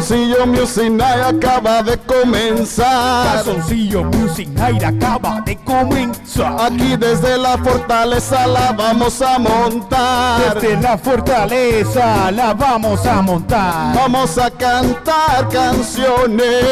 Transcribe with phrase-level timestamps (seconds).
[0.00, 3.44] Calzoncillo Music Night acaba de comenzar.
[3.44, 6.56] Calzoncillo Music Night acaba de comenzar.
[6.58, 10.54] Aquí desde la fortaleza la vamos a montar.
[10.54, 13.94] Desde la fortaleza la vamos a montar.
[13.94, 16.64] Vamos a cantar canciones.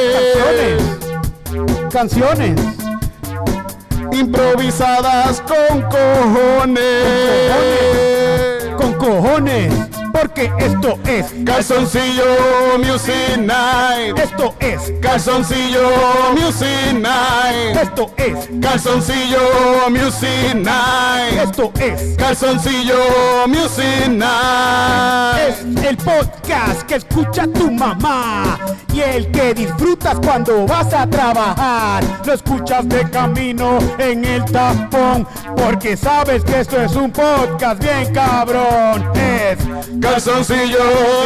[1.92, 2.56] Canciones.
[2.56, 2.60] Canciones.
[4.10, 6.80] Improvisadas con cojones.
[8.78, 9.87] Con cojones.
[10.20, 12.24] Porque esto es Calzoncillo
[12.78, 14.18] Music Night.
[14.18, 15.90] Esto es Calzoncillo
[16.34, 17.76] Music Night.
[17.80, 21.38] Esto es Calzoncillo Music Night.
[21.40, 22.96] Esto es Calzoncillo
[23.46, 25.48] Music Night.
[25.48, 28.58] Es el podcast que escucha tu mamá
[28.92, 32.02] y el que disfrutas cuando vas a trabajar.
[32.24, 35.26] Lo escuchas de camino en el tapón
[35.56, 39.12] porque sabes que esto es un podcast bien cabrón.
[39.14, 39.58] Es
[40.10, 40.78] Calzoncillo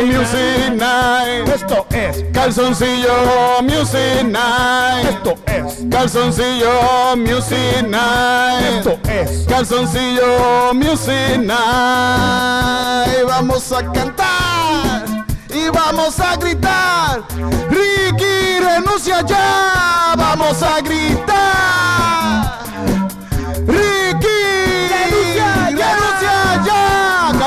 [0.05, 1.49] Music Night.
[1.49, 5.09] esto es Calzoncillo Music Night.
[5.09, 8.77] esto es Calzoncillo Music Night.
[8.77, 13.25] esto es Calzoncillo Music Night.
[13.27, 17.23] Vamos a cantar y vamos a gritar.
[17.71, 20.15] Ricky, renuncia ya.
[20.17, 21.92] Vamos a gritar.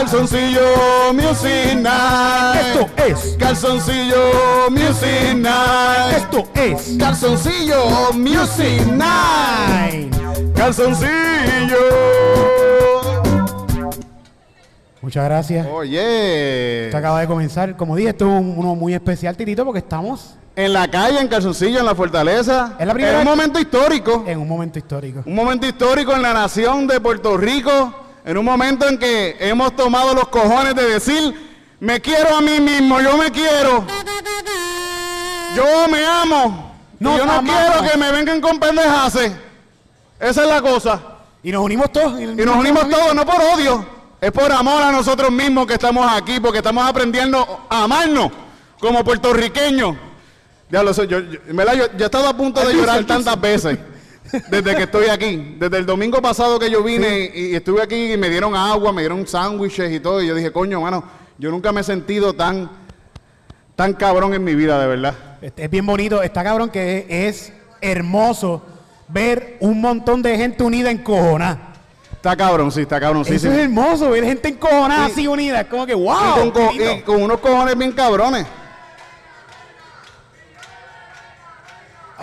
[0.10, 0.62] Calzoncillo
[1.14, 2.62] Music Night.
[2.62, 6.18] esto es Calzoncillo Music Night.
[6.18, 10.14] esto es Calzoncillo Music Night.
[10.56, 11.10] Calzoncillo.
[15.02, 15.66] Muchas gracias.
[15.74, 16.86] Oye.
[16.86, 17.76] Esto acaba de comenzar.
[17.76, 21.28] Como dije, esto es un- uno muy especial, Tirito, porque estamos En la calle, en
[21.28, 22.76] Calzoncillo, en la Fortaleza.
[22.80, 24.24] Es la primera un momento histórico.
[24.28, 25.24] en un momento histórico.
[25.26, 28.05] Un momento histórico en la nación de Puerto Rico.
[28.26, 32.60] En un momento en que hemos tomado los cojones de decir, me quiero a mí
[32.60, 33.86] mismo, yo me quiero.
[35.56, 36.76] Yo me amo.
[37.00, 37.56] Y yo no amamos.
[37.56, 39.32] quiero que me vengan con pendejaces.
[40.20, 41.00] Esa es la cosa.
[41.44, 42.20] Y nos unimos todos.
[42.20, 43.86] Y nos unimos todos, no por odio,
[44.20, 48.32] es por amor a nosotros mismos que estamos aquí, porque estamos aprendiendo a amarnos
[48.80, 49.96] como puertorriqueños.
[50.68, 53.78] Diablo, eso, yo, yo, verdad, yo, yo he estado a punto de llorar tantas veces
[54.50, 55.56] desde que estoy aquí.
[55.60, 58.92] Desde el domingo pasado que yo vine y, y estuve aquí y me dieron agua,
[58.92, 60.22] me dieron sándwiches y todo.
[60.22, 61.04] Y yo dije, coño, mano,
[61.38, 62.70] yo nunca me he sentido tan,
[63.76, 65.16] tan cabrón en mi vida, de verdad.
[65.42, 68.64] Este, Es bien bonito, está cabrón que es, es hermoso
[69.08, 71.72] ver un montón de gente unida en cojona.
[72.14, 73.54] Está cabrón, sí, está cabrón, sí, Eso sí.
[73.54, 75.12] es hermoso, ver gente en cojona Sí.
[75.12, 75.62] así unida.
[75.62, 76.52] Es como que, Y wow.
[76.98, 78.48] y con unos cojones bien cabrones.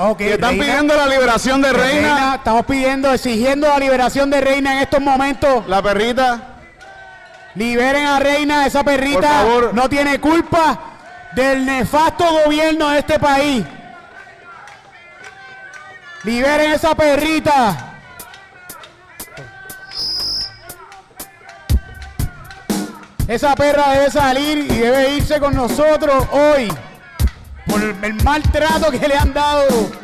[0.04, 4.30] Ok, Y están Reina, pidiendo la liberación de Reina, Reina, Estamos pidiendo, exigiendo la liberación
[4.30, 5.64] de Reina en estos momentos.
[5.68, 6.40] la perrita.
[7.54, 10.80] Liberen a Reina, esa perrita no tiene culpa
[11.36, 13.64] del nefasto gobierno de este país.
[16.24, 17.94] Liberen esa perrita.
[23.28, 26.72] Esa perra debe salir y debe irse con nosotros hoy
[27.66, 30.01] por el maltrato que le han dado.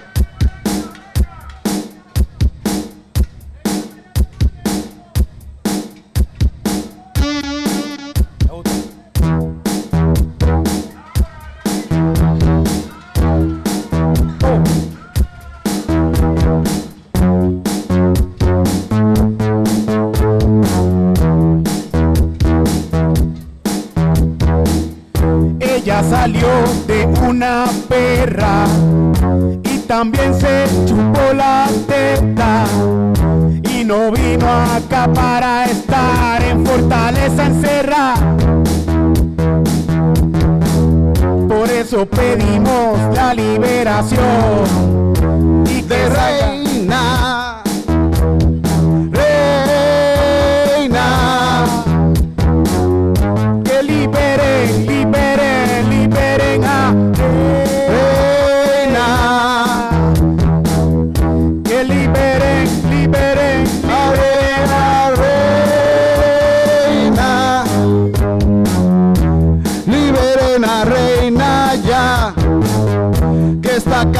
[25.88, 26.48] Ella salió
[26.86, 28.66] de una perra
[29.64, 32.66] y también se chupó la teta.
[33.70, 38.36] Y no vino acá para estar en fortaleza encerrada.
[41.48, 45.14] Por eso pedimos la liberación
[45.66, 46.08] y que.
[46.10, 47.47] Reina.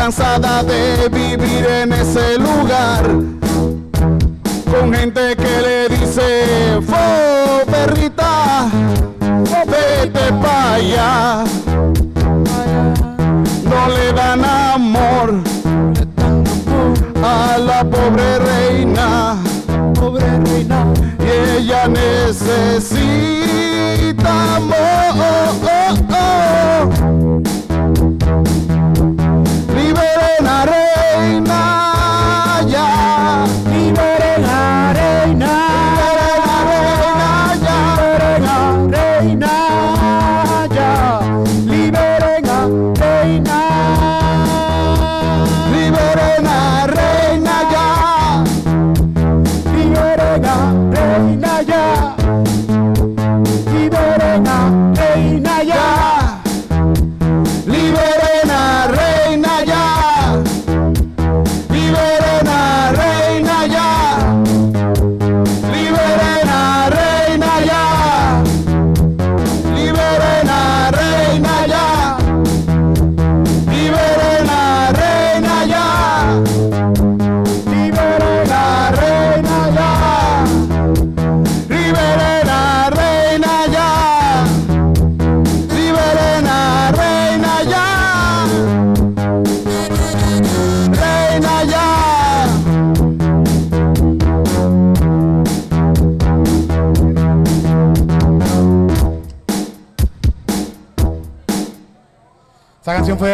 [0.09, 3.05] Cansada de vivir en ese lugar.
[4.71, 8.71] Con gente que le dice, fo perrita,
[9.67, 11.45] vete pa' allá.
[13.65, 15.43] No le dan amor
[17.23, 19.37] a la pobre reina.
[19.95, 20.87] pobre reina.
[21.21, 23.68] Y ella necesita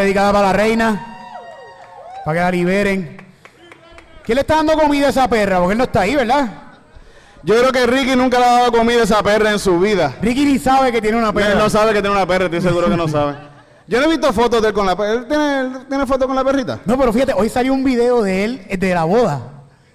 [0.05, 1.07] dedicada para la reina.
[2.25, 3.17] Para que la liberen.
[4.25, 5.59] ¿Quién le está dando comida a esa perra?
[5.59, 6.49] Porque él no está ahí, ¿verdad?
[7.43, 10.15] Yo creo que Ricky nunca le ha dado comida a esa perra en su vida.
[10.23, 11.53] Ricky ni sabe que tiene una perra.
[11.53, 13.35] Él no sabe que tiene una perra, estoy seguro que no sabe.
[13.87, 15.13] Yo no he visto fotos de él con la perra.
[15.13, 16.79] ¿Él tiene, tiene fotos con la perrita?
[16.87, 19.43] No, pero fíjate, hoy salió un video de él eh, de la boda.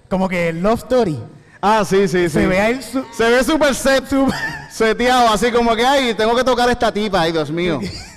[0.07, 1.19] Como que Love Story.
[1.59, 2.29] Ah, sí, sí, sí.
[2.29, 4.03] Se ve a él su- Se ve súper set,
[4.71, 7.79] seteado, así como que, ay, tengo que tocar a esta tipa, ay, Dios mío.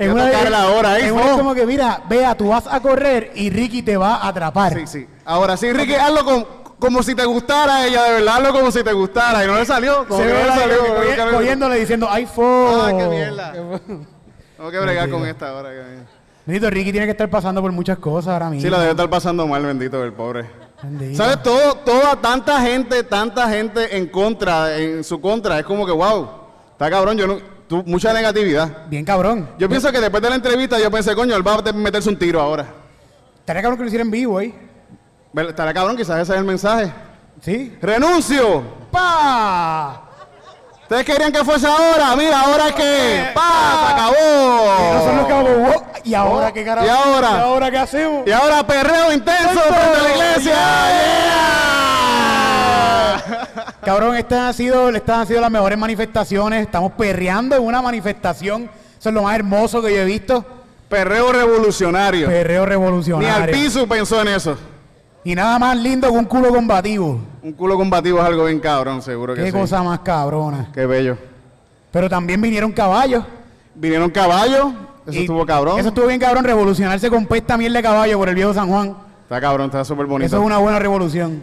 [0.00, 2.80] en Voy a tocarla ahora, en una es como que, mira, vea, tú vas a
[2.80, 4.72] correr y Ricky te va a atrapar.
[4.74, 5.06] Sí, sí.
[5.24, 6.46] Ahora sí, Ricky, hazlo con-
[6.78, 9.44] como si te gustara ella, de verdad, hazlo como si te gustara.
[9.44, 10.78] Y no le salió, como Se que ve no le salió.
[10.86, 11.00] Como
[11.30, 12.82] que cogiéndole diciendo, ay, fo.
[12.82, 13.52] Ah, qué mierda.
[13.52, 15.68] Tengo que bregar con esta ahora.
[15.70, 18.62] que- Bendito, Ricky tiene que estar pasando por muchas cosas ahora mismo.
[18.62, 20.46] Sí, la debe estar pasando mal, bendito, el pobre.
[20.82, 21.16] Bendito.
[21.22, 21.42] ¿Sabes?
[21.42, 25.58] Todo, toda tanta gente, tanta gente en contra, en su contra.
[25.58, 26.28] Es como que, wow,
[26.72, 27.38] está cabrón, yo no,
[27.70, 28.86] tú, mucha negatividad.
[28.88, 29.48] Bien cabrón.
[29.56, 32.18] Yo pienso que después de la entrevista, yo pensé, coño, él va a meterse un
[32.18, 32.66] tiro ahora.
[33.38, 34.52] Estaría cabrón que lo hiciera en vivo, ¿eh?
[35.34, 36.92] Estará cabrón, quizás ese es el mensaje.
[37.40, 37.78] ¿Sí?
[37.80, 38.62] ¡Renuncio!
[38.90, 40.02] ¡Pa!
[40.82, 42.16] ¿Ustedes querían que fuese ahora?
[42.16, 43.86] Mira, ¿ahora es que ¡Pa!
[43.86, 45.26] ¡Se acabó!
[45.26, 45.82] Quedamos, "Wow".
[46.02, 46.86] ¿Y ahora qué carajo?
[46.86, 47.30] ¿y ahora?
[47.30, 48.26] ¿Y ahora qué hacemos?
[48.26, 50.52] Y ahora perreo intenso frente a la iglesia.
[50.52, 51.59] ¡Yeah!
[53.84, 56.62] Cabrón, estas han sido, estas han sido las mejores manifestaciones.
[56.62, 58.70] Estamos perreando en una manifestación.
[58.98, 60.44] Eso es lo más hermoso que yo he visto.
[60.88, 62.26] Perreo revolucionario.
[62.26, 63.54] Perreo Ni al revolucionario.
[63.54, 64.56] piso pensó en eso.
[65.22, 67.20] Y nada más lindo que un culo combativo.
[67.42, 69.52] Un culo combativo es algo bien cabrón, seguro que Qué sí.
[69.52, 70.68] cosa más cabrona.
[70.74, 71.16] Qué bello.
[71.92, 73.24] Pero también vinieron caballos.
[73.74, 74.72] Vinieron caballos,
[75.06, 75.78] eso Y estuvo cabrón.
[75.78, 78.96] Eso estuvo bien cabrón, revolucionarse con pesta miel de caballo por el viejo San Juan.
[79.22, 80.26] Está cabrón, está súper bonito.
[80.26, 81.40] Eso es una buena revolución.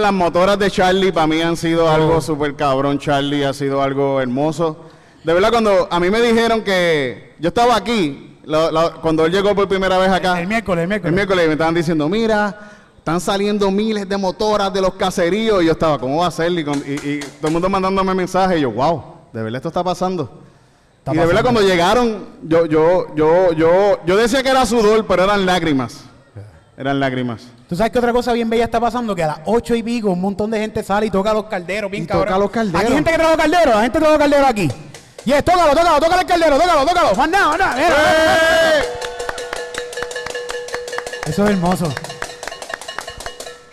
[0.00, 1.90] Las motoras de Charlie para mí han sido Oh.
[1.90, 2.98] algo súper cabrón.
[2.98, 4.76] Charlie ha sido algo hermoso.
[5.24, 9.32] De verdad, cuando a mí me dijeron que yo estaba aquí, la- la- cuando él
[9.32, 11.08] llegó por primera vez acá, El miércoles, el miércoles.
[11.10, 15.62] el miércoles me estaban diciendo, mira, están saliendo miles de motoras de los caseríos.
[15.62, 16.50] Y yo estaba, ¿cómo va a ser?
[16.52, 18.58] Y, con- y- y todo el mundo mandándome mensajes.
[18.58, 19.02] Y yo, wow,
[19.32, 20.40] de verdad esto está pasando.
[20.98, 21.60] Está y de verdad pasando.
[21.60, 26.04] cuando llegaron, yo, yo, yo, yo, yo decía que era sudor, pero eran lágrimas.
[26.76, 27.42] Eran lágrimas.
[27.68, 29.14] ¿Tú sabes qué otra cosa bien bella está pasando?
[29.14, 31.90] Que a las ocho y pico un montón de gente sale y toca los calderos,
[31.90, 32.28] bien Y cabrón.
[32.28, 32.80] toca los calderos.
[32.80, 34.68] Aquí hay gente que los calderos, la gente los calderos aquí.
[35.24, 37.14] Y es, tócalo, tócalo, tócalo el caldero, tócalo, tócalo.
[37.14, 37.76] Más nada, nada.
[37.78, 38.82] ¡Eh!
[41.26, 41.92] Eso es hermoso.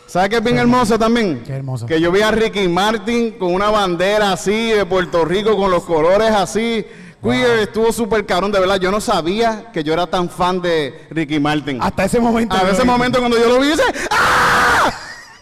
[0.06, 1.44] ¿Sabes qué es bien hermoso también?
[1.46, 1.86] Qué hermoso.
[1.86, 5.84] Que yo vi a Ricky Martin con una bandera así de Puerto Rico, con los
[5.84, 6.86] colores así.
[7.22, 8.78] Queer estuvo súper cabrón, de verdad.
[8.80, 11.80] Yo no sabía que yo era tan fan de Ricky Martin.
[11.82, 12.56] Hasta ese momento.
[12.56, 12.88] A yo ese vi.
[12.88, 14.92] momento cuando yo lo vi, dice ¡Ah!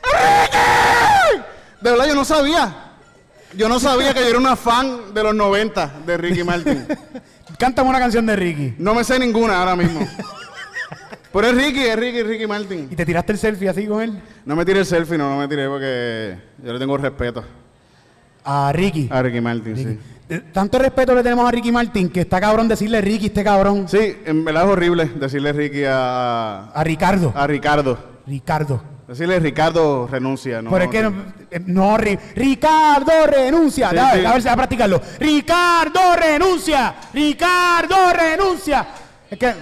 [0.03, 1.41] ¡Ricky!
[1.81, 2.84] De verdad yo no sabía.
[3.55, 6.86] Yo no sabía que yo era una fan de los 90 de Ricky Martin.
[7.60, 8.75] Cántame una canción de Ricky.
[8.77, 10.01] No me sé ninguna ahora mismo.
[11.31, 12.88] Pero es Ricky, es Ricky, Ricky Martin.
[12.91, 14.22] Y te tiraste el selfie así con él.
[14.46, 17.43] No me tiré el selfie, no, no me tiré porque yo le tengo respeto
[18.43, 19.07] A Ricky.
[19.12, 20.00] a Ricky Martin, sí.
[20.29, 23.88] Eh, Tanto respeto le tenemos a Ricky Martin que está cabrón decirle Ricky este cabrón.
[23.88, 27.31] Sí, en verdad es horrible decirle Ricky a, A Ricardo.
[27.36, 27.98] a Ricardo.
[28.25, 28.81] Ricardo.
[29.07, 30.69] Decirle Ricardo renuncia, ¿no?
[30.69, 31.13] Pero es que no,
[31.50, 33.89] eh, no, Ri- Ricardo renuncia.
[33.91, 34.25] Sí, a, ver, sí.
[34.25, 35.01] a ver si va a practicarlo.
[35.17, 36.96] Ricardo renuncia.
[37.13, 38.86] Ricardo renuncia.
[39.31, 39.53] Es que.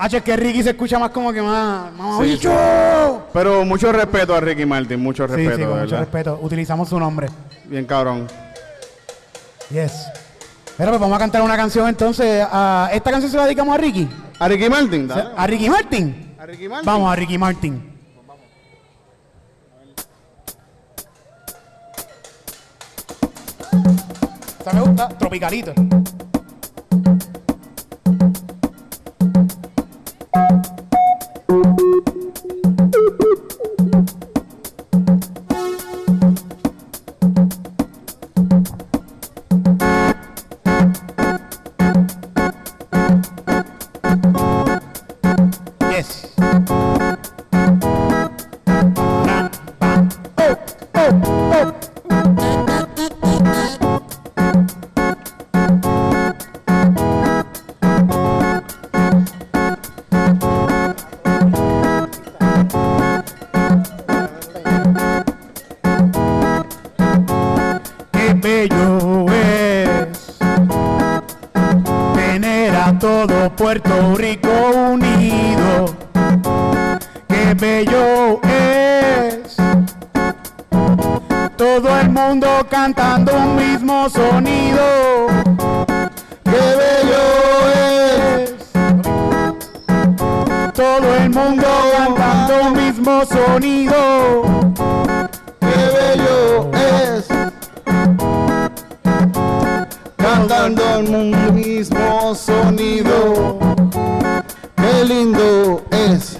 [0.00, 1.90] H, es que Ricky se escucha más como que más.
[1.92, 3.26] ¡Mamá, Sí, bicho!
[3.32, 6.38] Pero mucho respeto a Ricky Martin, mucho Sí, respeto, sí, con de mucho respeto.
[6.42, 7.28] Utilizamos su nombre.
[7.64, 8.26] Bien cabrón.
[9.70, 9.92] Yes.
[10.76, 12.46] Pero pues vamos a cantar una canción entonces.
[12.50, 14.08] a- esta canción se la dedicamos a Ricky.
[14.38, 15.30] A Ricky Martin, dale.
[15.36, 16.34] A Ricky Martin.
[16.38, 16.86] A Ricky Martin.
[16.86, 17.98] Vamos a Ricky Martin.
[24.58, 25.72] Esta me gusta, tropicalito.
[101.06, 103.58] Un mismo sonido.
[104.76, 106.38] Qué lindo es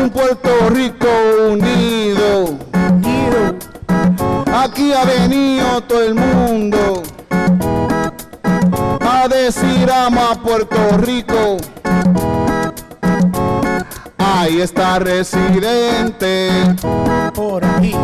[0.00, 1.08] un Puerto Rico
[1.50, 2.56] unido.
[4.52, 7.02] Aquí ha venido todo el mundo
[9.00, 11.58] a decir amo a Puerto Rico.
[14.18, 16.50] Ahí está residente
[17.34, 17.94] Por ahí,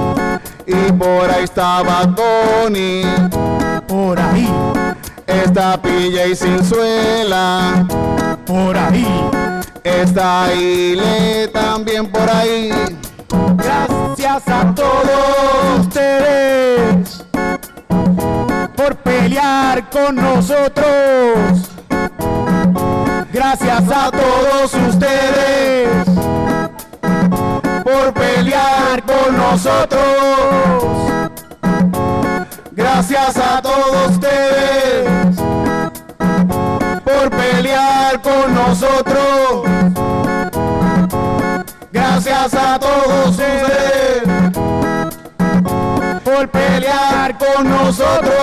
[0.66, 3.02] y por ahí estaba Tony.
[4.14, 4.48] Por ahí,
[5.26, 7.84] Está Pilla y Sinzuela.
[8.46, 9.06] por ahí.
[9.82, 12.70] Está Ile también por ahí.
[13.56, 17.24] Gracias a todos ustedes
[18.76, 21.70] por pelear con nosotros.
[23.32, 26.06] Gracias a todos ustedes
[27.82, 29.93] por pelear con nosotros.
[33.24, 35.36] Gracias a todos ustedes
[37.04, 39.62] por pelear con nosotros.
[41.90, 44.22] Gracias a todos ustedes
[46.34, 48.34] por pelear con nosotros.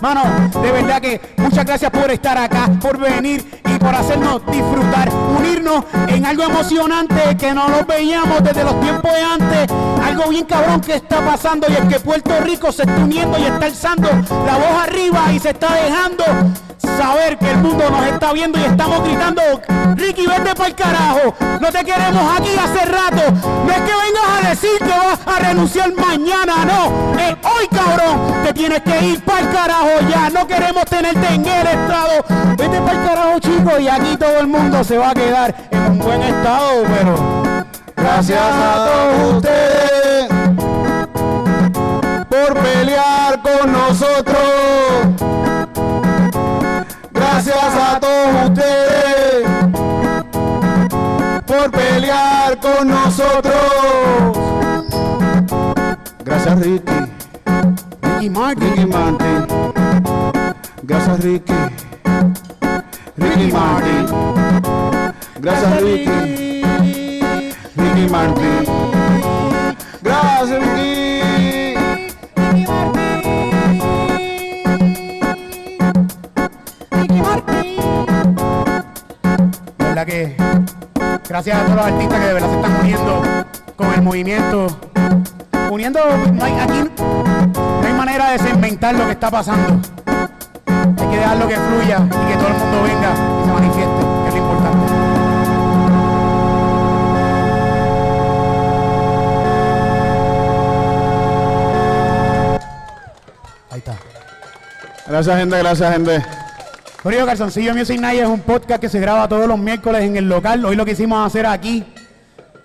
[0.00, 0.22] Mano,
[0.62, 5.84] de verdad que muchas gracias por estar acá, por venir y por hacernos disfrutar, unirnos
[6.08, 9.76] en algo emocionante que no nos veíamos desde los tiempos de antes.
[10.04, 13.44] Algo bien cabrón que está pasando y es que Puerto Rico se está uniendo y
[13.44, 16.24] está alzando la voz arriba y se está dejando
[16.80, 19.42] saber que el mundo nos está viendo y estamos gritando,
[19.96, 23.32] Ricky, vete para el carajo, no te queremos aquí hace rato,
[23.66, 28.44] no es que vengas a decir que vas a renunciar mañana, no, es hoy cabrón,
[28.44, 32.24] te tienes que ir para el carajo ya, no queremos tenerte en el estado,
[32.56, 35.82] vete para el carajo chico y aquí todo el mundo se va a quedar en
[35.92, 37.40] un buen estado, pero
[38.00, 40.28] Gracias a todos ustedes
[42.28, 45.29] por pelear con nosotros.
[47.52, 49.48] Gracias a todos ustedes
[51.46, 53.54] por pelear con nosotros.
[56.24, 56.92] Gracias Ricky,
[58.02, 59.46] Ricky Martin, Ricky Martin.
[60.84, 61.54] Gracias Ricky,
[63.16, 64.06] Ricky Martin.
[65.40, 66.62] Gracias Ricky.
[67.76, 68.64] Ricky Martin.
[70.02, 71.09] Gracias, Ricky.
[81.28, 83.22] Gracias a todos los artistas que de verdad se están uniendo
[83.76, 84.66] con el movimiento.
[85.70, 86.00] Uniendo,
[86.32, 89.80] no hay, aquí no hay manera de segmentar lo que está pasando.
[90.66, 94.28] Hay que dejarlo que fluya y que todo el mundo venga y se manifieste, que
[94.28, 94.92] es lo importante.
[103.70, 103.96] Ahí está.
[105.06, 105.58] Gracias, gente.
[105.58, 106.39] Gracias, gente.
[107.02, 110.28] Corillo Calzoncillo Music Night es un podcast que se graba todos los miércoles en el
[110.28, 110.64] local.
[110.64, 111.82] Hoy lo quisimos hacer aquí,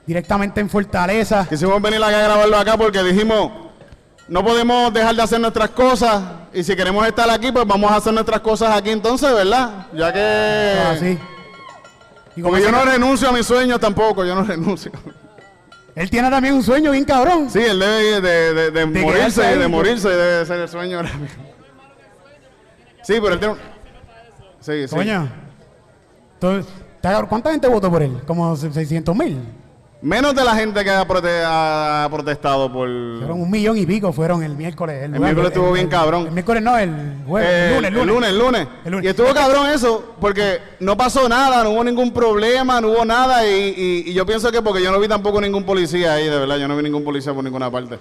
[0.06, 1.46] directamente en Fortaleza.
[1.48, 3.52] Quisimos venir acá a grabarlo acá porque dijimos,
[4.28, 6.22] no podemos dejar de hacer nuestras cosas
[6.54, 9.88] y si queremos estar aquí, pues vamos a hacer nuestras cosas aquí entonces, ¿verdad?
[9.94, 10.74] Ya que...
[10.90, 11.20] Así.
[12.36, 14.92] Y como yo no renuncio a mis sueños tampoco, yo no renuncio.
[15.96, 17.50] Él tiene también un sueño bien cabrón.
[17.50, 21.46] Sí, él debe de, de- de quedarse morirse, de debe ser el sueño ahora mismo.
[23.02, 23.75] Sí, pero él tiene un...
[24.66, 24.96] Sí, sí.
[24.96, 25.30] Coño.
[26.34, 28.20] Entonces, ¿está- ¿Cuánta gente votó por él?
[28.26, 29.38] Como 600 mil.
[30.02, 32.88] Menos de la gente que ha, prote- ha protestado por...
[33.18, 35.04] Fueron un millón y pico, fueron el miércoles.
[35.04, 36.28] El miércoles estuvo bien cabrón.
[36.28, 36.92] El miércoles no, el
[37.26, 37.50] jueves.
[37.50, 38.68] Eh, el lunes, el lunes, el lunes.
[38.86, 39.06] El lunes.
[39.06, 43.48] Y estuvo cabrón eso, porque no pasó nada, no hubo ningún problema, no hubo nada.
[43.48, 46.38] Y, y- y yo pienso que porque yo no vi tampoco ningún policía ahí, de
[46.40, 47.98] verdad, yo no vi ningún policía por ninguna parte.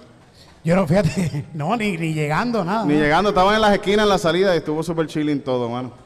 [0.63, 2.85] Yo no, fíjate, no, ni, ni llegando, nada.
[2.85, 3.01] Ni ¿no?
[3.01, 6.04] llegando, estaban en las esquinas, en la salida, y estuvo súper chilling todo, mano.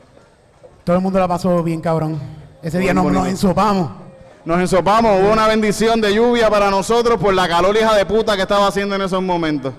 [0.89, 2.19] Todo el mundo la pasó bien cabrón.
[2.63, 3.91] Ese día nos, nos ensopamos.
[4.43, 8.37] Nos ensopamos, hubo una bendición de lluvia para nosotros por la calor hija de puta
[8.37, 9.75] que estaba haciendo en esos momentos.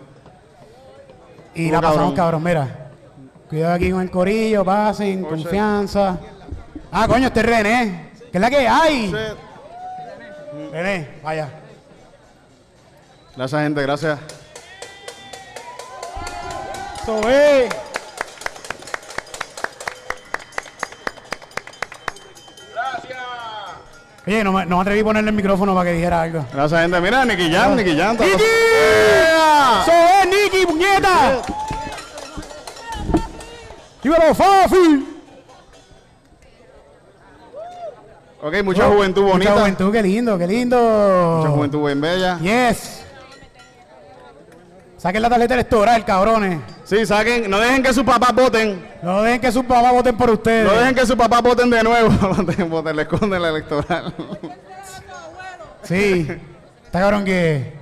[1.55, 2.43] Y la pasamos cabrón.
[2.43, 2.91] cabrón, mira.
[3.49, 6.19] Cuidado aquí con el corillo, pasen, confianza.
[6.91, 8.11] Ah, coño, este es René.
[8.31, 9.11] ¿Qué es la que hay?
[10.71, 11.49] René, vaya.
[13.35, 14.19] Gracias, gente, gracias.
[17.01, 17.19] Eso
[24.29, 26.45] Oye, no me, no me atreví a ponerle el micrófono para que dijera algo.
[26.53, 27.01] Gracias, gente.
[27.01, 28.15] Mira, Nicky Jam, Nicky Jam.
[28.15, 28.31] ¡Nicky!
[29.81, 31.41] ¡Eso es, Nicky, puñeta!
[34.03, 35.17] ¡Dímelo, Fafi!
[38.43, 39.49] Ok, mucha juventud bonita.
[39.49, 41.37] Mucha juventud, qué lindo, qué lindo.
[41.39, 42.37] Mucha juventud bien bella.
[42.37, 43.01] Yes.
[44.97, 46.59] Saquen la tarjeta electoral, cabrones.
[46.89, 48.83] Sí, saquen, no dejen que sus papás voten.
[49.03, 50.65] No dejen que sus papás voten por ustedes.
[50.65, 52.09] No dejen que sus papás voten de nuevo.
[52.67, 54.11] Voten, le esconden la electoral.
[55.83, 56.27] Sí.
[56.85, 57.73] Está cabrón que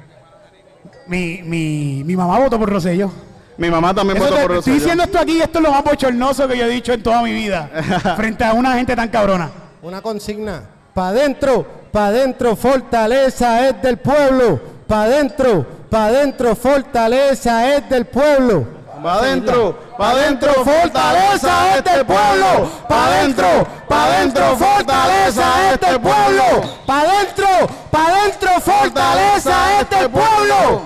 [1.08, 3.10] mi, mi, mi mamá votó por Rosselló.
[3.58, 4.76] Mi mamá también Eso votó te- por estoy Rosselló.
[4.76, 7.32] diciendo esto aquí, esto es lo más bochornoso que yo he dicho en toda mi
[7.32, 7.70] vida.
[8.18, 9.50] frente a una gente tan cabrona.
[9.82, 10.64] Una consigna.
[10.94, 14.60] Pa' adentro, pa' adentro, fortaleza es del pueblo.
[14.86, 18.77] Pa' adentro, pa' adentro, fortaleza es del pueblo.
[19.04, 22.70] Pa' adentro, pa' adentro, fortaleza este pueblo.
[22.90, 23.48] Pa' adentro,
[23.88, 26.44] pa' adentro, fortaleza este pueblo.
[26.86, 27.48] Pa' adentro,
[27.92, 30.82] pa' adentro, fortaleza este pueblo.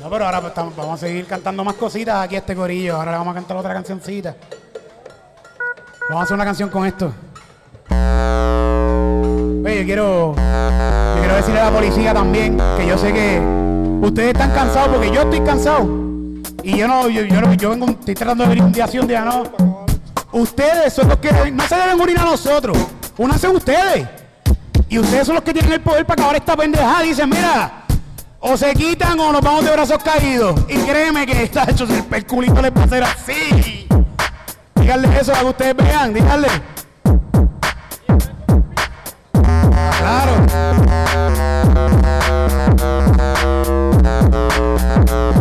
[0.00, 2.96] No, pero ahora estamos- vamos a seguir cantando más cositas aquí a este corillo.
[2.96, 4.36] Ahora le vamos a cantar otra cancioncita.
[6.08, 7.12] Vamos a hacer una canción con esto.
[9.64, 13.65] Oye, yo quiero, yo quiero decirle a la policía también que yo sé que
[14.02, 15.88] ustedes están cansados porque yo estoy cansado.
[16.62, 18.98] Y yo no, yo, yo, no- yo vengo, estoy tratando de venir un día así,
[18.98, 19.44] un día no.
[20.32, 22.76] Ustedes son los que no se deben unir a nosotros.
[23.16, 24.06] Únanse ustedes.
[24.88, 27.02] Y ustedes son los que tienen el poder para acabar esta pendejada.
[27.02, 27.84] Dicen, mira,
[28.40, 30.60] o se quitan o nos vamos de brazos caídos.
[30.68, 33.86] Y créeme que está hecho el, el culito les va a así.
[34.74, 36.48] Díganle eso para que ustedes vean, díganle.
[39.98, 40.46] Claro.
[45.06, 45.36] Por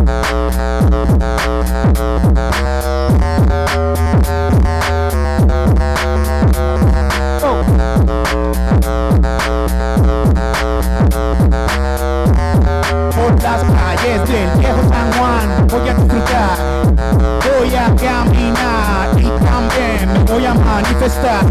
[20.95, 21.43] manifestar.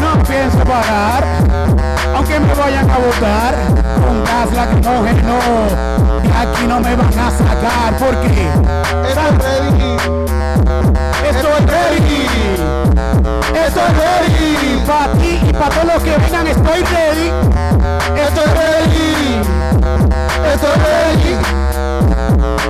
[0.00, 1.24] No pienso parar,
[2.14, 3.54] aunque me vayan a votar
[4.06, 5.38] con gas lacrimógeno.
[6.22, 8.48] De aquí no me van a sacar porque
[9.08, 9.96] Estoy ready,
[11.28, 12.26] estoy ready.
[13.54, 16.46] Estoy ready para ti y para todos los que vengan.
[16.46, 17.32] Estoy ready.
[18.16, 19.42] Estoy ready.
[20.52, 21.83] Estoy ready.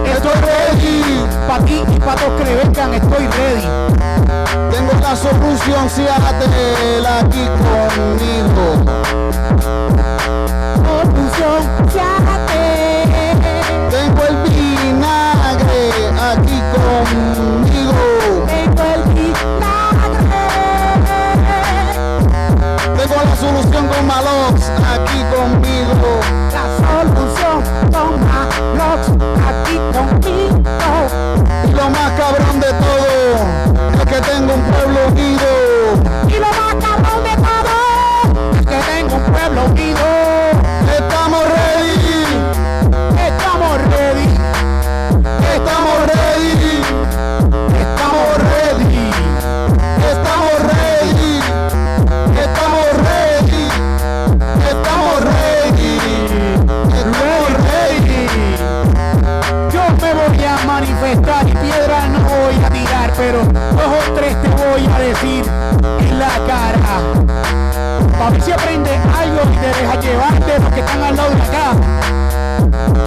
[0.04, 1.26] Estoy ready.
[1.48, 2.94] Para ti y para todos que vengan.
[2.94, 3.66] Estoy ready.
[4.70, 8.64] tengo la solución, Seattle aquí conmigo.
[10.84, 11.62] Solución,
[13.90, 15.80] Tengo el vinagre
[16.32, 18.04] aquí conmigo.
[18.46, 19.02] Tengo el
[22.96, 24.43] Tengo la solución con Malox
[28.60, 29.08] los
[29.48, 30.60] aquí conmigo.
[31.68, 33.08] Y lo más cabrón de todo
[33.92, 35.33] es que tengo un pueblo unido.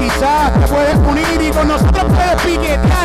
[0.08, 2.97] Quizás te puedes unir y con nosotros puedes piquetear,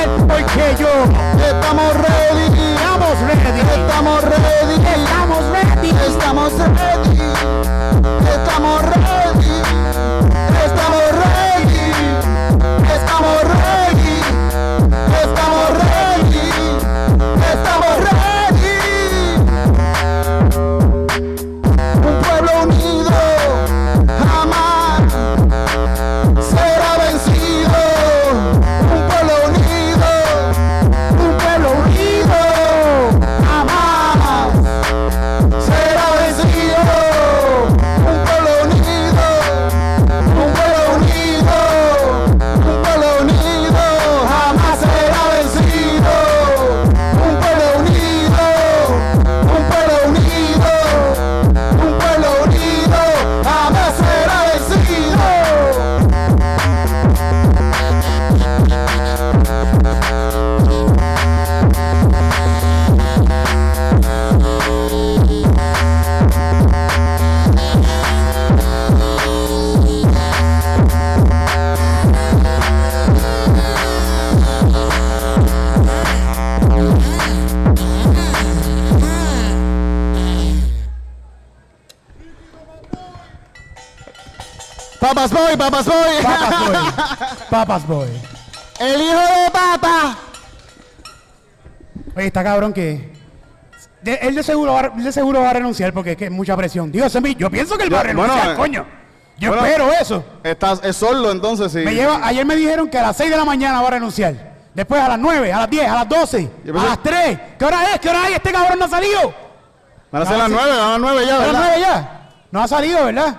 [85.22, 86.22] Papas Boy, Papas Boy.
[86.24, 86.76] Papas Boy.
[87.50, 88.08] Papas Boy.
[88.80, 90.16] El hijo de papa.
[92.16, 93.12] Oye, está cabrón que.
[94.02, 96.24] de- él, de seguro va, a- él de seguro va a renunciar porque es que
[96.26, 96.90] es mucha presión.
[96.90, 98.86] Digo, mi- yo pienso que él va a Yo- renunciar, bueno, eh, coño.
[99.38, 99.64] Yo bueno.
[99.66, 100.24] espero eso.
[100.42, 101.78] Estás, es sordo entonces, sí.
[101.78, 104.52] Me lleva, ayer me dijeron que a las 6 de la mañana va a renunciar.
[104.74, 107.38] Después a las 9, a las 10, a las 12, Yo a pensé- las 3.
[107.58, 108.00] ¿Qué hora es?
[108.00, 108.34] ¿Qué hora hay?
[108.34, 109.34] Este cabrón no ha salido.
[110.10, 111.60] Van a ser las nueve, van a las nueve ya, ¿A las ¿verdad?
[111.68, 112.28] 9 ya?
[112.50, 113.36] No ha salido, ¿verdad?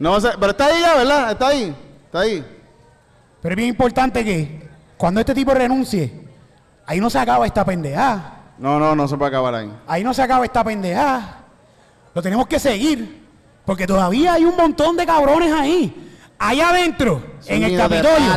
[0.00, 1.30] No pero está ahí ya, ¿verdad?
[1.30, 1.74] Está ahí,
[2.06, 2.44] está ahí.
[3.42, 6.26] Pero es bien importante que cuando este tipo renuncie,
[6.86, 8.38] ahí no se acaba esta pendejada.
[8.58, 9.70] No, no, no se puede acabar ahí.
[9.86, 11.38] Ahí no se acaba esta pendejada.
[12.14, 13.20] Lo tenemos que seguir.
[13.64, 16.12] Porque todavía hay un montón de cabrones ahí.
[16.38, 18.32] Allá adentro, en el Capitolio.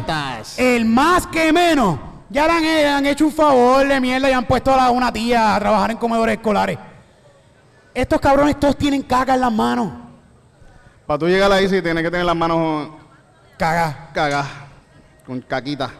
[0.59, 1.97] El más que menos.
[2.29, 4.91] Ya le han, le han hecho un favor de mierda y han puesto a la-
[4.91, 6.77] una tía a trabajar en comedores escolares.
[7.93, 9.91] Estos cabrones todos tienen caca en las manos.
[11.05, 12.89] Para tú llegar ahí, sí, tienes que tener las manos
[13.57, 14.47] Caga cagadas,
[15.25, 15.91] con caquita,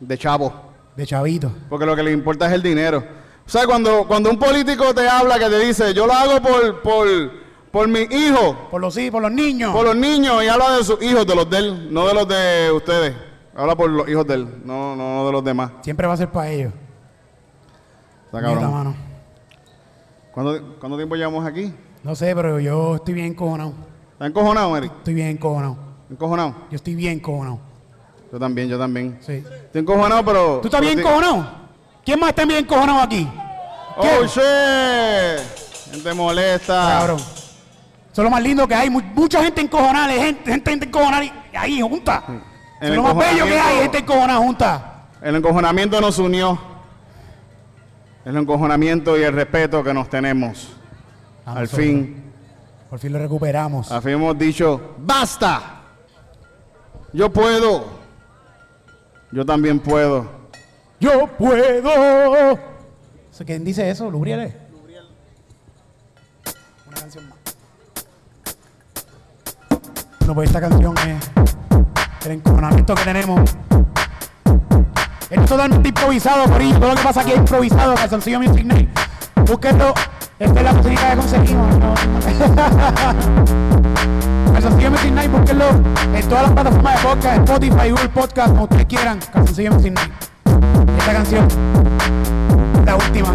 [0.00, 0.52] de chavo.
[0.96, 1.52] de chavito.
[1.68, 3.04] Porque lo que le importa es el dinero.
[3.44, 6.80] O sea, cuando, cuando un político te habla que te dice, yo lo hago por,
[6.82, 7.08] por,
[7.70, 9.72] por mi hijo, Por los hijos, por los niños.
[9.74, 12.28] por los niños, y habla de sus hijos, de los de él, no de los
[12.28, 13.14] de ustedes.
[13.56, 15.72] Habla por los hijos de él, no, no, no de los demás.
[15.82, 16.72] Siempre va a ser para ellos.
[18.26, 18.72] Está Mierda, cabrón.
[18.72, 18.96] mano.
[20.32, 21.74] ¿Cuánto, cuánto tiempo llevamos aquí?
[22.04, 23.72] No sé, pero yo estoy bien encojonado.
[24.22, 24.92] ¿Estás encojonado, Eric?
[24.98, 25.76] Estoy bien encojonado.
[26.08, 26.54] ¿Encojonado?
[26.70, 27.58] Yo estoy bien encojonado.
[28.30, 29.18] Yo también, yo también.
[29.20, 29.32] Sí.
[29.32, 30.60] Estoy encojonado, pero...
[30.60, 31.50] ¿Tú estás bien estoy- encojonado?
[32.04, 33.28] ¿Quién más está bien encojonado aquí?
[33.96, 35.90] ¡Oh, shit!
[35.90, 36.72] Gente molesta.
[37.00, 37.18] Cabrón.
[37.18, 38.88] Es lo más lindo que hay.
[38.90, 42.22] Mu- mucha gente encojonada, gente, gente, gente encojonada y- ahí junta.
[42.80, 45.02] Es lo más bello que hay, gente encojonada junta.
[45.20, 46.56] El encojonamiento nos unió.
[48.24, 50.76] El encojonamiento y el respeto que nos tenemos.
[51.44, 52.21] Al fin,
[52.92, 53.90] Por fin lo recuperamos.
[53.90, 55.80] al fin hemos dicho, ¡basta!
[57.14, 57.86] Yo puedo.
[59.30, 60.28] Yo también puedo.
[61.00, 62.58] Yo puedo.
[63.30, 64.10] ¿So ¿Quién dice eso?
[64.10, 64.54] ¿Lubriel?
[66.86, 67.38] Una canción más.
[70.26, 73.56] No, pues esta canción es el encojonamiento que tenemos.
[75.30, 76.78] Es totalmente improvisado, Corillo.
[76.78, 77.94] Todo lo que pasa aquí es improvisado.
[77.94, 78.90] Calzoncillo Music Night.
[79.46, 79.94] Búsquenlo.
[80.42, 81.78] Esta es la música que conseguimos.
[81.78, 81.94] ¿no?
[84.52, 85.66] Calzoncillo Music Night, búsquenlo
[86.14, 89.20] en todas las plataformas de podcast, Spotify, Google Podcast, como ustedes quieran.
[89.32, 90.12] Calzoncillo Music Night.
[90.98, 91.46] Esta canción,
[92.84, 93.28] la última.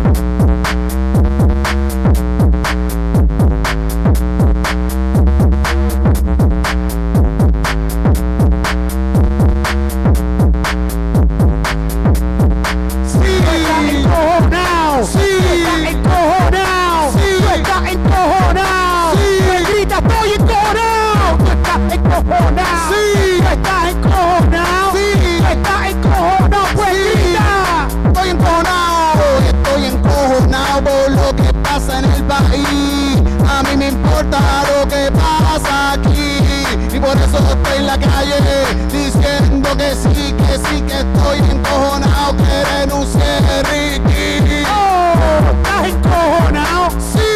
[40.01, 44.63] Sí, que sí, que estoy encojonado, que renuncie Ricky.
[44.69, 46.89] Oh, estás encojonado.
[46.99, 47.27] Sí,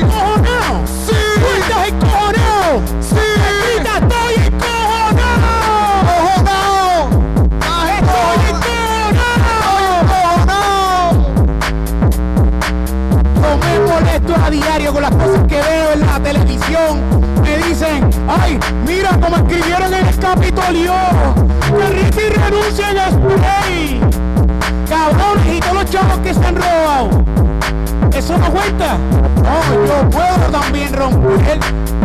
[0.00, 0.74] Encojonado.
[1.06, 2.72] sí, Tú estás encojonado.
[3.00, 3.24] sí,
[3.64, 5.72] Grita, estoy encojonado.
[6.36, 7.08] encojonado.
[7.98, 9.72] Estoy encojonado.
[10.02, 11.12] encojonado.
[13.40, 16.92] No me molesto a diario con las cosas que veo en la televisión.
[17.42, 20.92] Me dicen, ay, mira como escribieron en el Capitolio.
[22.44, 24.00] Que Ricky renuncia en spray.
[24.88, 27.24] Cabrones y todos los chavos que se han robado.
[28.14, 28.98] ¿Eso no cuenta?
[29.42, 31.58] No, yo puedo también romper.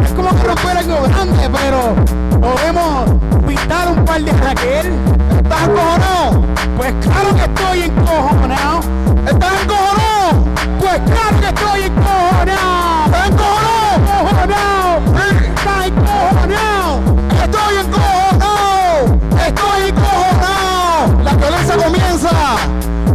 [0.03, 1.95] Es como que romper algo grande, pero
[2.39, 3.09] podemos
[3.45, 4.93] pintar un par de Raquel.
[5.37, 6.45] ¿Estás encojonado?
[6.77, 8.79] Pues claro que estoy encojonado.
[9.25, 10.45] ¿Estás encojonado?
[10.79, 11.89] Pues claro que estoy encojonado.
[11.89, 12.88] ¿Estás encojonado?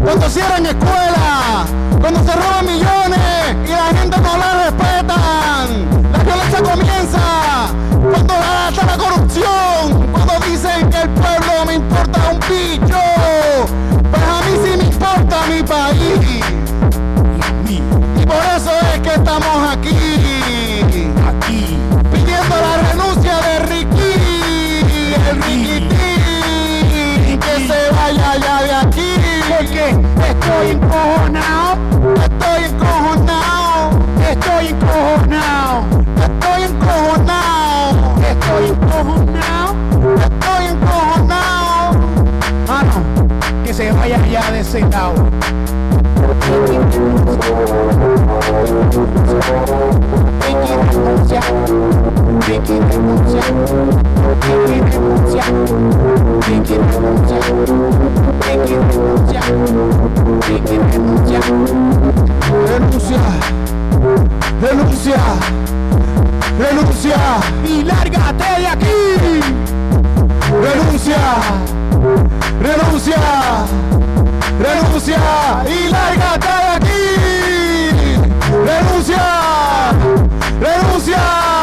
[0.04, 1.66] Cuando cierran escuelas,
[2.00, 2.93] cuando se roban millones
[29.90, 31.78] estoy encojonado,
[32.16, 33.90] estoy encojonado,
[34.30, 35.84] estoy encojonado,
[36.24, 39.74] estoy encojonado, estoy encojonado,
[40.24, 41.98] estoy encojonado.
[42.68, 45.14] Ah, no, que se vaya ya de ese lado.
[52.46, 53.34] Ricky Ricky
[56.48, 57.93] Ricky Ricky
[62.62, 63.20] renuncia,
[64.60, 65.16] renuncia.
[66.58, 67.16] Renuncia.
[67.66, 69.40] Y lárgate de aquí.
[70.62, 71.16] Renuncia.
[72.60, 73.16] Renuncia.
[74.60, 75.18] Renuncia.
[75.66, 77.02] Y lárgate de aquí.
[78.64, 79.24] Renuncia.
[80.60, 81.53] Renuncia.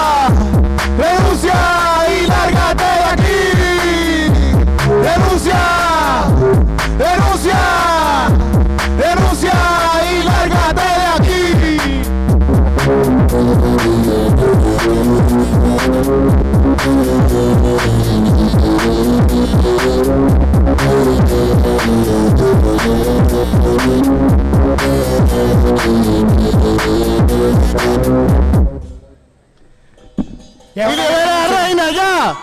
[30.83, 32.37] A la reina ya.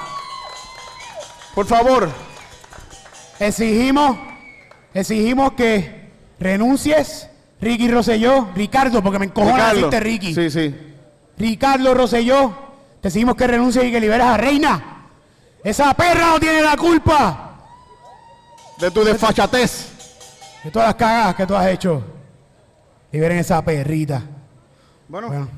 [1.54, 2.08] Por favor.
[3.40, 4.18] Exigimos,
[4.94, 6.08] exigimos que
[6.40, 7.28] renuncies,
[7.60, 9.74] Ricky Rosselló, Ricardo, porque me encojona Ricardo.
[9.74, 10.34] decirte Ricky.
[10.34, 10.74] Sí, sí.
[11.36, 12.67] Ricardo Rosselló,
[13.00, 14.94] te exigimos que renuncies y que liberes a Reina.
[15.62, 17.56] Esa perra no tiene la culpa
[18.78, 19.90] De tu desfachatez.
[20.64, 22.02] de todas las cagadas que tú has hecho.
[23.12, 24.22] Liberen esa perrita.
[25.08, 25.48] Bueno, Bueno.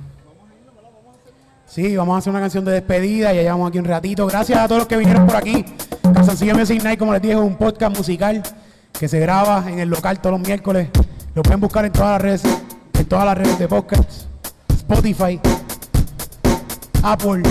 [1.67, 4.27] Sí, vamos a hacer una canción de despedida y ya llevamos aquí un ratito.
[4.27, 5.65] Gracias a todos los que vinieron por aquí.
[6.03, 8.43] Canzoncillo Music Night, como les dije, es un podcast musical
[8.99, 10.89] que se graba en el local todos los miércoles.
[11.33, 12.43] Lo pueden buscar en todas las redes,
[12.99, 14.11] en todas las redes de podcast,
[14.69, 15.41] Spotify,
[17.03, 17.43] Apple,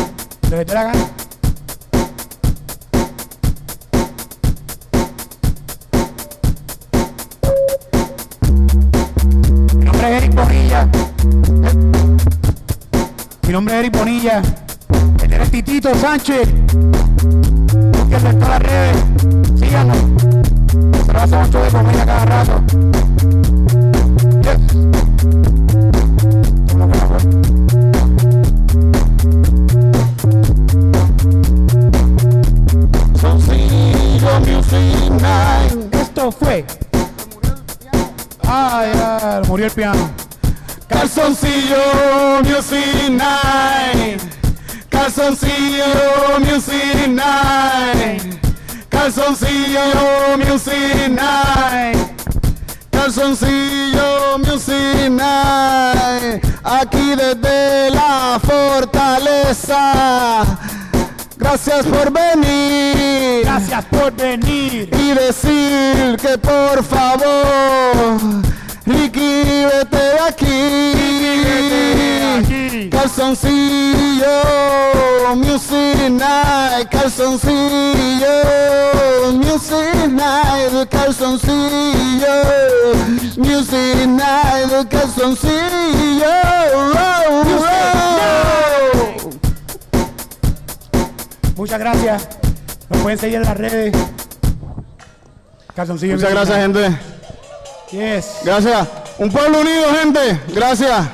[0.48, 1.06] te dé la gana.
[9.74, 10.88] Mi nombre es Eric Bonilla.
[13.48, 14.42] Mi nombre es Eric Bonilla.
[15.24, 16.48] Él es Titito Sánchez.
[16.72, 19.04] Búsquenlo en todas las redes.
[19.60, 19.98] Síganos.
[21.06, 23.09] Se lo hace mucho de comedia cada rato.
[36.20, 36.66] Esto fue.
[38.44, 40.10] Ah, ya, murió el piano.
[40.90, 41.78] Calzoncillo
[42.44, 44.22] Music Night.
[44.90, 45.86] Calzoncillo
[46.42, 48.38] Music Night.
[48.90, 49.80] Calzoncillo
[50.40, 51.98] Music Night.
[52.92, 56.44] Calzoncillo Music Night.
[56.66, 60.44] Aquí desde la fortaleza.
[61.50, 63.44] Gracias por venir.
[63.44, 64.88] Gracias por venir.
[64.94, 68.20] y decir que por favor,
[68.86, 70.94] Ricky, vete de aquí.
[72.38, 72.90] aquí.
[72.92, 74.28] Calzoncillo,
[75.38, 78.36] Music Night, calzoncillo,
[79.34, 82.36] Music Night, calzoncillo,
[83.38, 86.28] Music Night, calzoncillo.
[86.76, 87.90] oh, oh.
[91.60, 92.30] Muchas gracias.
[92.88, 93.94] Nos pueden seguir en las redes.
[95.76, 96.16] Calzoncillo.
[96.16, 97.00] muchas gracias, gente.
[97.92, 98.26] Yes.
[98.46, 98.88] Gracias.
[99.18, 100.40] Un pueblo unido, gente.
[100.56, 101.06] Gracias.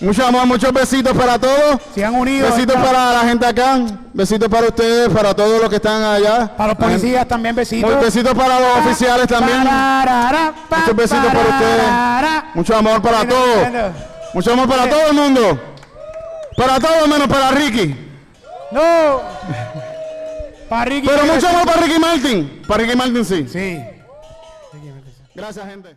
[0.00, 1.80] Mucho amor, muchos besitos para todos.
[1.94, 2.50] Sigan unidos.
[2.50, 3.78] Besitos para la gente acá.
[4.12, 6.56] Besitos para ustedes, para todos los que están allá.
[6.56, 8.00] Para los gente- policías también besitos.
[8.00, 9.60] Besitos para los oficiales también.
[9.60, 12.54] Muchos besitos para ustedes.
[12.54, 13.68] Mucho amor para todos.
[14.34, 15.60] Mucho amor para todo el mundo.
[16.56, 18.08] Para todos menos para Ricky.
[18.72, 19.22] No.
[20.68, 21.06] Para Ricky.
[21.06, 22.62] Pero mucho amor para Ricky Martin.
[22.66, 23.46] Para Ricky Martin sí.
[23.48, 23.80] Sí.
[25.34, 25.96] Gracias, gente.